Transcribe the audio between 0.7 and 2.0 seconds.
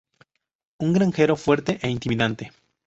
Un granjero fuerte e